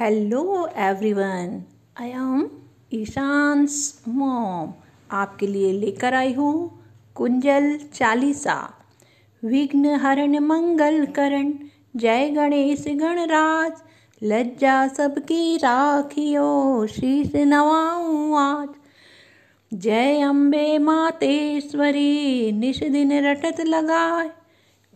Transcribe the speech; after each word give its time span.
Hello 0.00 0.68
everyone, 0.76 1.62
I 2.00 2.08
am 2.08 2.48
Ishan's 2.92 4.02
mom. 4.08 4.72
आपके 5.10 5.46
लिए 5.46 5.72
लेकर 5.72 6.14
आई 6.14 6.32
हूँ 6.32 6.84
कुंजल 7.14 7.78
चालीसा। 7.94 8.74
विघ्न 9.44 9.86
हरण, 9.86 10.38
मंगल 10.38 11.04
करण, 11.04 11.52
जय 11.96 12.28
गणेश 12.30 12.84
गणराज, 12.88 13.72
लज्जा 14.22 14.88
सबकी 14.88 15.56
राखियो, 15.56 16.86
शीश 16.86 17.32
नवाऊं 17.36 18.38
आज। 18.38 18.68
जय 19.74 20.20
अम्बे 20.20 20.78
मातेश्वरी 20.78 22.52
निश 22.52 22.82
दिन 22.82 23.12
रटत 23.26 23.60
लगाए। 23.60 24.28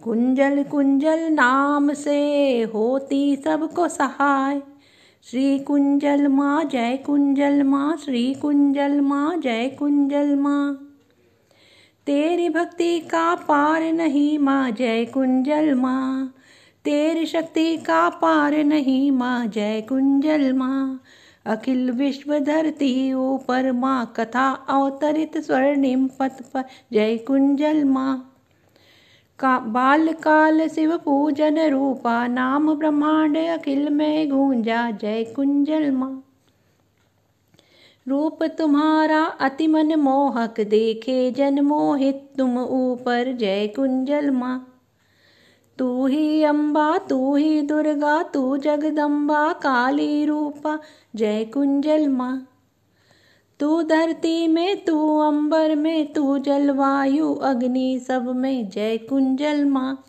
कुंजल 0.05 0.62
कुंजल 0.62 1.29
नाम 1.30 1.93
से 1.93 2.21
होती 2.62 3.37
सबको 3.37 3.89
सहाय। 3.89 4.61
श्री 5.25 5.59
कुंजल 5.59 6.29
माँ, 6.29 6.65
जय 6.65 6.97
कुंजल 6.97 7.62
माँ, 7.62 7.97
श्री 7.97 8.34
कुंजल 8.34 9.01
माँ, 9.01 9.37
जय 9.37 9.69
कुंजल 9.69 10.37
माँ। 10.37 10.74
तेरी 12.06 12.48
भक्ति 12.48 13.01
का 13.01 13.34
पार 13.34 13.83
नहीं 13.83 14.38
माँ, 14.38 14.70
जय 14.70 15.05
कुंजल 15.05 15.74
माँ। 15.74 16.34
तेरी 16.84 17.27
शक्ति 17.27 17.77
का 17.77 18.09
पार 18.09 18.65
नहीं 18.65 19.10
माँ, 19.10 19.46
जय 19.46 19.80
कुंजल 19.80 20.52
माँ। 20.52 21.01
अखिल 21.46 21.91
विश्व 21.91 22.38
धरती 22.38 23.12
ऊपर 23.12 23.73
माँ, 23.73 24.12
कथा 24.16 24.51
अवतरित 24.51 25.38
स्वर्णिम 25.38 26.09
पथ 26.09 26.43
पर, 26.43 26.65
जय 26.93 27.16
कुंजल 27.16 27.84
माँ। 27.84 28.30
का 29.41 29.59
बाल 29.59 30.12
काल 30.12 30.69
शिव 30.69 30.97
पूजन 30.97 31.71
रूपा, 31.71 32.27
नाम 32.27 32.75
ब्रह्मांड 32.75 33.37
अखिल 33.37 33.91
में 33.91 34.30
गूंजा, 34.30 34.91
जय 34.91 35.25
कुंजल 35.25 35.91
माँ। 35.91 36.25
रूप 38.09 38.43
तुम्हारा 38.43 39.24
अति 39.24 39.66
मन 39.66 39.95
मोहक 39.95 40.60
देखे 40.60 41.30
जन 41.30 41.60
मोहित 41.60 42.30
तुम 42.38 42.59
ऊपर, 42.59 43.32
जय 43.32 43.66
कुंजल 43.66 44.30
माँ। 44.30 44.82
तू 45.79 46.07
ही 46.07 46.43
अम्बा 46.43 46.99
तू 46.99 47.37
ही 47.37 47.63
दुर्गा, 47.63 48.23
तू 48.23 48.57
जगदम्बा 48.57 49.52
काली 49.52 50.25
रूपा, 50.25 50.79
जय 51.16 51.45
कुंजल 51.45 52.09
माँ। 52.09 52.47
तू 53.61 53.83
धरती 53.83 54.47
में, 54.47 54.85
तू 54.85 55.19
अंबर 55.19 55.75
में, 55.75 56.13
तू 56.13 56.39
जलवायु 56.39 57.35
अग्नि 57.35 57.99
सब 58.09 58.27
में, 58.37 58.69
जय 58.69 58.99
कुंजल 58.99 59.65
माँ। 59.65 60.05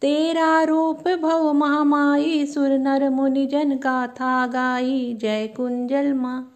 तेरा 0.00 0.62
रूप 0.62 1.08
भव 1.08 1.52
महामाई, 1.52 2.46
सुर 2.46 2.68
नर 2.68 3.10
मुनि 3.10 3.46
जन 3.46 3.76
गाथा 3.76 4.46
गाई, 4.46 5.16
जय 5.20 5.46
कुंजल 5.46 6.12
माँ। 6.12 6.50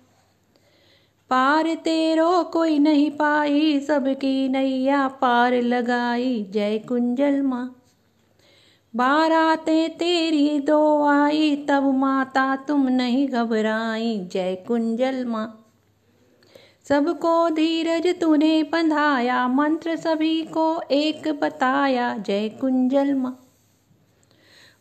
पार 1.31 1.75
तेरो 1.75 2.43
कोई 2.43 2.79
नहीं 2.79 3.11
पाई, 3.11 3.81
सबकी 3.81 4.49
नैया 4.49 5.09
पार 5.09 5.55
लगाई, 5.55 6.47
जय 6.51 6.79
कुंजल 6.79 7.43
माँ। 7.43 7.83
बाराते 8.97 9.89
तेरी 9.89 10.61
दो 10.61 11.05
आई, 11.05 11.67
तब 11.69 11.95
माता 11.95 12.57
तुम 12.57 12.89
नहीं 12.89 13.29
घबराई, 13.29 14.29
जय 14.33 14.65
कुंजल 14.69 15.25
माँ। 15.25 15.65
सबको 16.89 17.51
धीरज 17.51 18.21
तूने 18.21 18.63
बंधाया, 18.63 19.49
मंत्र 19.49 19.97
सभी 19.97 20.43
को 20.43 20.81
एक 20.91 21.29
बताया, 21.41 22.19
जय 22.19 22.49
कुंजल 22.49 23.15
माँ। 23.15 23.41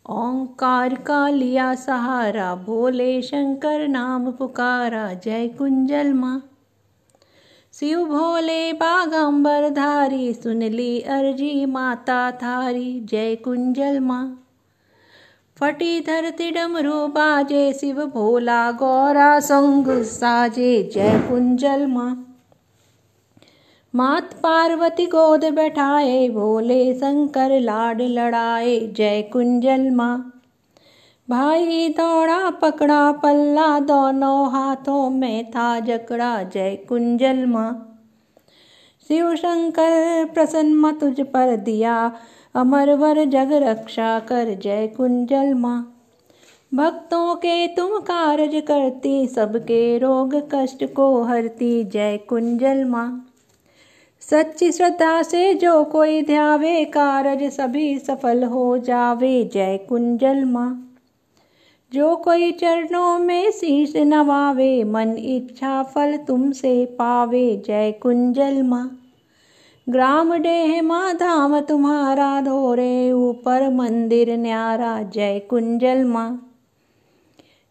ओंकार 0.10 0.96
का 0.96 1.30
लिया 1.30 1.76
सहारा, 1.76 2.56
भोले 2.56 3.22
शंकर 3.22 3.88
नाम 3.88 4.32
पुकारा, 4.32 5.14
जय 5.14 5.48
कुंजल 5.48 6.14
माँ। 6.14 6.50
शिव 7.74 8.06
भोले 8.06 8.74
बागंबर 8.74 9.70
धारी, 9.70 10.34
सुन 10.34 10.64
ली 10.64 11.02
अर्जी 11.02 11.66
माता 11.66 12.32
थारी, 12.32 13.00
जय 13.00 13.36
कुंजल 13.36 14.00
माँ। 14.00 14.47
फटी 15.60 16.00
धरती 16.00 16.52
डमरू 16.52 17.08
बाजे 17.08 17.74
शिव 17.74 18.06
भोला 18.06 18.72
गौरा 18.72 19.40
संग 19.40 20.04
साजे 20.04 20.92
जय 20.94 21.20
कुंजल 21.30 21.86
माँ। 21.86 22.38
मात 23.96 24.34
पार्वती 24.34 25.06
गोद 25.06 25.46
बैठाए, 25.46 26.30
भोले 26.30 26.94
शंकर 26.94 27.60
लाड 27.60 28.02
लड़ाए, 28.02 28.80
जय 28.80 29.22
कुंजल 29.22 29.90
माँ। 29.90 30.42
भाई 31.30 31.90
दौड़ा 31.90 32.50
पकड़ा 32.50 33.12
पल्ला, 33.12 33.80
दोनों 33.80 34.52
हाथों 34.52 35.10
में 35.10 35.52
था 35.52 35.80
जकड़ा, 35.80 36.44
जय 36.44 36.76
कुंजल 36.90 37.46
माँ। 37.46 38.00
शिव 39.08 39.36
शंकर 39.36 40.26
प्रसन्न 40.34 40.92
तुझ 40.92 41.22
पर 41.22 41.56
दिया 41.56 42.12
अमर 42.58 42.94
वर 42.94 43.26
जग 43.26 43.50
रक्षा 43.52 44.20
कर 44.20 44.54
जय 44.54 44.88
कुंजल 44.88 45.54
माँ। 45.54 46.08
भक्तों 46.74 47.36
के 47.36 47.68
तुम 47.68 48.00
कारज 48.00 48.64
करती, 48.68 49.28
सबके 49.28 49.98
रोग 49.98 50.36
कष्ट 50.36 50.94
को 50.94 51.24
हरती, 51.24 51.84
जय 51.84 52.18
कुंजल 52.18 52.86
माँ। 52.86 53.28
सच्ची 54.22 54.72
श्रद्धा 54.72 55.22
से 55.22 55.54
जो 55.54 55.84
कोई 55.84 56.22
ध्यावे, 56.22 56.86
कारज 56.86 57.44
सभी 57.44 58.00
सफल 58.00 58.44
हो 58.44 58.78
जावे, 58.78 59.50
जय 59.54 59.78
कुंजल 59.78 60.46
माँ। 60.46 60.98
जो 61.94 62.16
कोई 62.16 62.52
चरणों 62.52 63.20
में 63.20 63.52
शीश 63.52 63.96
नवावे, 63.96 64.84
मन 64.84 65.16
इच्छा 65.18 65.84
फल 65.84 66.18
तुमसे 66.18 66.86
पावे, 66.86 67.64
जय 67.68 67.92
कुंजल 67.92 68.64
माँ। 68.64 69.00
ग्राम 69.90 70.34
डेह 70.34 70.82
माँ 70.82 71.14
धाम 71.14 71.60
तुम्हारा 71.60 72.42
धोरे, 72.42 73.12
ऊपर 73.12 73.70
मंदिर 73.70 74.38
न्यारा, 74.38 75.02
जय 75.02 75.40
कुंजल 75.40 76.04
माँ। 76.04 76.52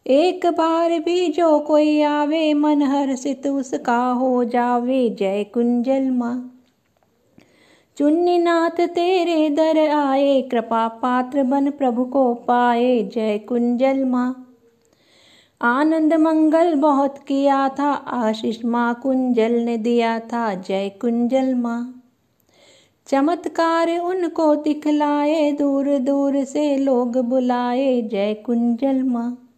एक 0.07 0.47
बार 0.47 0.99
भी 0.99 1.29
जो 1.29 1.59
कोई 1.59 2.03
आवे 2.03 2.55
मन 2.55 2.83
हर्षित 2.83 3.47
उसका 3.47 4.07
हो 4.07 4.45
जावे, 4.45 5.11
जय 5.11 5.45
कुंजल 5.45 6.11
माँ। 6.11 6.65
चुन्नी 7.97 8.39
नाथ 8.39 8.87
तेरे 8.87 9.51
दर 9.51 9.91
आए, 9.91 10.43
कृपा 10.43 10.89
पात्र 10.89 11.43
बन 11.43 11.71
प्रभु 11.71 12.05
को 12.05 12.35
पाए, 12.35 13.03
जय 13.03 13.39
कुंजल 13.39 14.05
माँ। 14.05 14.57
आनंद 15.63 16.15
मंगल 16.15 16.75
बहुत 16.75 17.19
किया 17.19 17.69
था, 17.69 17.93
आशीष 17.93 18.65
माँ 18.65 19.01
कुंजल 19.03 19.53
ने 19.53 19.77
दिया 19.77 20.21
था, 20.21 20.55
जय 20.55 20.89
कुंजल 20.89 21.55
माँ। 21.55 21.96
चमत्कार 23.07 23.99
उनको 23.99 24.57
दिखलाए, 24.57 25.53
दूर 25.53 25.99
दूर 25.99 26.45
से 26.45 26.77
लोग 26.77 27.17
बुलाए, 27.17 28.03
जय 28.03 28.35
कुंजल 28.35 29.03
माँ। 29.03 29.49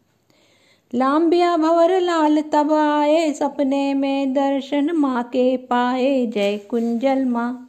लाम्बिया 0.95 1.57
भवर 1.57 2.01
लाल 2.01 2.41
तब 2.41 2.73
आए, 2.73 3.33
सपने 3.33 3.95
में 3.95 4.35
दर्शन 4.35 4.91
माँ 4.93 5.23
के 5.23 5.57
पाए, 5.57 6.27
जय 6.27 6.59
कुंजल 6.59 7.25
माँ। 7.25 7.65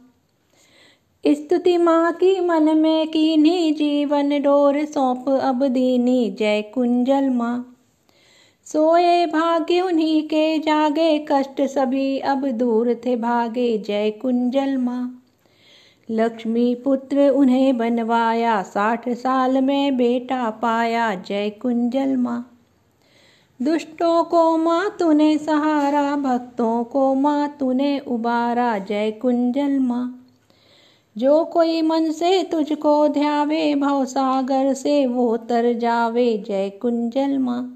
स्तुति 1.26 1.78
माँ 1.78 2.12
की 2.12 2.40
मन 2.40 2.78
में 2.78 3.08
कीनी, 3.08 3.72
जीवन 3.72 4.42
डोर 4.42 4.84
सौंप 4.84 5.28
अब 5.28 5.66
दीनी, 5.66 6.30
जय 6.30 6.62
कुंजल 6.62 7.30
माँ। 7.30 7.76
सोए 8.66 9.26
भाग्य 9.26 9.80
उन्हीं 9.80 10.22
के 10.22 10.58
जागे, 10.58 11.26
कष्ट 11.32 11.62
सभी 11.62 12.18
अब 12.18 12.48
दूर 12.48 13.00
थे 13.06 13.16
भागे, 13.16 13.78
जय 13.78 14.10
कुंजल 14.10 14.76
माँ। 14.76 15.16
लक्ष्मी 16.12 16.74
पुत्र 16.74 17.28
उन्हें 17.28 17.76
बनवाया, 17.76 18.62
साठ 18.62 19.08
साल 19.08 19.60
में 19.60 19.96
बेटा 19.96 20.50
पाया 20.50 21.14
जय 21.14 21.50
कुंजल 21.50 22.16
माँ। 22.16 22.50
दुष्टों 23.62 24.24
को 24.24 24.56
माँ 24.56 24.96
तूने 24.98 25.38
सहारा, 25.38 26.16
भक्तों 26.16 26.84
को 26.84 27.14
माँ 27.14 27.56
तूने 27.60 27.98
उबारा 27.98 28.78
जय 28.78 29.10
कुंजल 29.10 29.78
माँ। 29.78 30.26
जो 31.18 31.44
कोई 31.44 31.82
मन 31.82 32.10
से 32.10 32.42
तुझको 32.42 33.08
ध्यावे 33.08 33.74
भव 33.74 34.04
सागर 34.04 34.74
से 34.74 35.06
वो 35.06 35.36
तर 35.36 35.72
जावे 35.72 36.44
जय 36.46 36.70
कुंजल 36.70 37.38
माँ। 37.38 37.74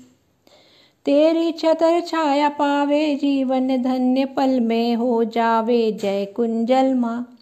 तेरी 1.05 1.53
छतर 1.53 2.01
छाया 2.01 2.49
पावे, 2.49 3.15
जीवन 3.15 3.83
धन्य 3.83 4.25
पल 4.25 4.61
में 4.61 4.95
हो 4.95 5.25
जावे 5.25 5.93
जय 5.93 6.25
कुंजल 6.25 6.95
माँ। 6.95 7.34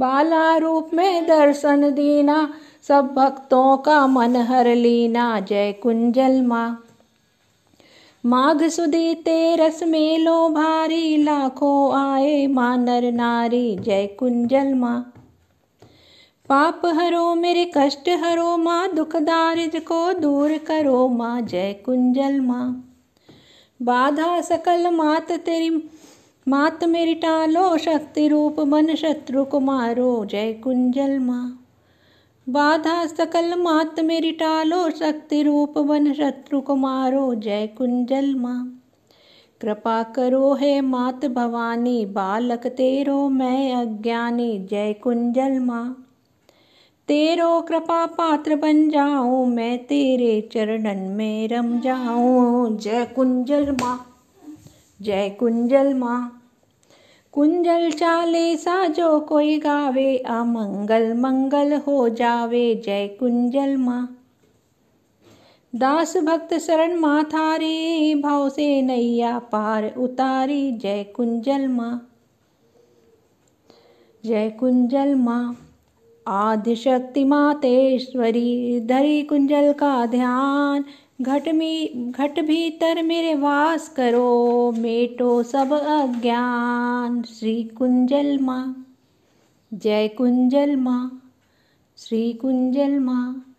बाला 0.00 0.56
रूप 0.56 0.90
में 0.94 1.26
दर्शन 1.26 1.90
दीना, 1.90 2.54
सब 2.82 3.14
भक्तों 3.14 3.76
का 3.76 4.06
मन 4.06 4.36
हर 4.36 4.74
लीना, 4.74 5.40
जय 5.40 5.72
कुंजल 5.72 6.42
माँ। 6.42 6.84
माघ 8.26 8.62
सुदी 8.62 9.14
तेरस 9.14 9.82
मेलो 9.82 10.48
भारी, 10.48 11.16
लाखों 11.16 12.12
आए 12.12 12.46
मानर 12.46 13.12
नारी, 13.12 13.76
जय 13.76 14.06
कुंजल 14.06 14.74
माँ। 14.74 15.12
पाप 16.48 16.82
हरो 16.86 17.34
मेरे 17.34 17.70
कष्ट 17.76 18.08
हरो 18.08 18.56
माँ, 18.56 18.94
दुख 18.94 19.16
दारिद्र 19.16 19.80
को 19.80 20.12
दूर 20.12 20.58
करो 20.58 21.08
माँ, 21.08 21.40
जय 21.40 21.72
कुंजल 21.72 22.40
माँ। 22.40 22.86
बाधा 23.82 24.40
सकल 24.40 24.90
मात 24.90 25.32
तेरी 25.32 25.90
मात 26.50 26.84
मेरी 26.84 27.14
टालो, 27.14 27.78
शक्ति 27.78 28.28
रूप 28.28 28.60
मन 28.60 28.94
शत्रु 28.94 29.44
को 29.44 29.60
मारो 29.60 30.24
जय 30.24 30.52
कुंजल 30.52 31.18
माँ। 31.18 31.66
बाधा 32.48 33.06
सकल 33.06 33.54
मात 33.54 34.00
मेरी 34.00 34.32
टालो, 34.32 34.90
शक्ति 34.90 35.42
रूप 35.42 35.78
मन 35.78 36.12
शत्रु 36.12 36.60
को 36.60 36.76
मारो 36.76 37.34
जय 37.34 37.66
कुंजल 37.66 38.34
माँ। 38.34 38.82
कृपा 39.60 40.02
करो 40.02 40.54
हे 40.54 40.80
मात 40.80 41.26
भवानी, 41.26 42.06
बालक 42.06 42.66
तेरो 42.66 43.28
मैं 43.28 43.74
अज्ञानी, 43.74 44.58
जय 44.70 44.92
कुंजल 44.92 45.58
माँ। 45.58 46.06
तेरो 47.08 47.60
कृपा 47.60 48.06
पात्र 48.06 48.56
बन 48.56 48.90
जाऊँ, 48.90 49.46
मैं 49.46 49.78
तेरे 49.78 50.50
चरणन 50.52 50.98
में 50.98 51.48
रम 51.48 51.80
जाऊँ, 51.80 52.78
जय 52.78 53.04
कुंजल 53.04 53.72
माँ, 53.72 54.06
जय 55.02 55.30
कुंजल 55.30 55.94
माँ। 55.94 56.36
कुंजल 57.32 57.90
चाले 57.90 58.56
सा 58.56 58.86
जो 58.86 59.20
कोई 59.20 59.58
गावे, 59.58 60.18
अमंगल 60.18 61.14
मंगल 61.14 61.72
हो 61.76 62.08
जावे, 62.08 62.82
जय 62.84 63.08
कुंजल 63.08 63.76
माँ। 63.76 64.16
दास 65.74 66.16
भक्त 66.16 66.54
शरण 66.54 66.96
माथारी, 66.96 68.14
भाव 68.14 68.48
से 68.48 68.82
नैया 68.82 69.38
पार 69.38 69.94
उतारी, 69.98 70.72
जय 70.72 71.04
कुंजल 71.04 71.68
माँ। 71.68 72.10
जय 74.24 74.50
कुंजल 74.50 75.14
माँ। 75.14 75.56
आदिशक्ति 76.26 77.24
मातेश्वरी, 77.24 78.80
धरी 78.80 79.22
कुंजल 79.22 79.72
का 79.72 80.06
ध्यान 80.06 80.84
घट 81.22 81.48
में, 81.48 82.12
घट 82.12 82.40
भीतर 82.40 83.02
मेरे 83.02 83.34
वास 83.34 83.88
करो, 83.88 84.72
मेटो 84.72 85.42
सब 85.42 85.72
अज्ञान। 85.72 87.22
श्री 87.22 87.64
कुंजल 87.64 88.38
माँ, 88.38 88.86
जय 89.74 90.08
कुंजल 90.08 90.76
माँ, 90.76 91.32
श्री 91.96 92.32
कुंजल 92.32 92.98
माँ, 92.98 93.56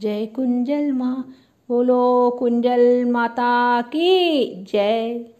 जय 0.00 0.26
कुंजल 0.26 0.92
माँ। 0.92 1.34
बोलो 1.68 2.30
कुंजल 2.30 3.04
माता 3.04 3.82
की 3.82 4.48
जय। 4.64 5.33